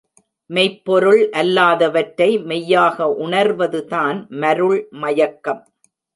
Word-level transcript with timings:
மெய்ப்பொருள் 0.49 1.29
அல்லாதவற்றை 1.41 2.29
மெய்யாக 2.43 3.07
உணர்வதுதான் 3.25 4.19
மருள் 4.41 4.79
மயக்கம். 5.01 5.63